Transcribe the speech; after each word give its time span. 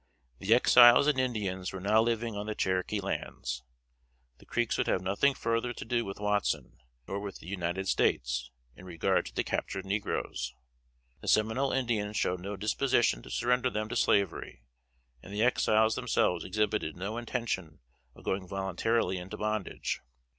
The 0.39 0.55
Exiles 0.55 1.05
and 1.05 1.19
Indians 1.19 1.71
were 1.71 1.79
now 1.79 2.01
living 2.01 2.35
on 2.35 2.47
the 2.47 2.55
Cherokee 2.55 2.99
lands. 2.99 3.61
The 4.39 4.47
Creeks 4.47 4.75
would 4.79 4.87
have 4.87 5.03
nothing 5.03 5.35
further 5.35 5.73
to 5.73 5.85
do 5.85 6.03
with 6.05 6.17
Watson, 6.19 6.79
nor 7.07 7.19
with 7.19 7.37
the 7.37 7.45
United 7.45 7.87
States, 7.87 8.49
in 8.75 8.85
regard 8.85 9.27
to 9.27 9.33
the 9.35 9.43
captured 9.43 9.85
negroes. 9.85 10.55
The 11.19 11.27
Seminole 11.27 11.71
Indians 11.71 12.17
showed 12.17 12.39
no 12.39 12.55
disposition 12.57 13.21
to 13.21 13.29
surrender 13.29 13.69
them 13.69 13.89
to 13.89 13.95
slavery, 13.95 14.63
and 15.21 15.31
the 15.31 15.43
Exiles 15.43 15.93
themselves 15.93 16.43
exhibited 16.43 16.95
no 16.97 17.17
intention 17.17 17.77
of 18.15 18.23
going 18.23 18.47
voluntarily 18.47 19.19
into 19.19 19.37
bondage. 19.37 20.01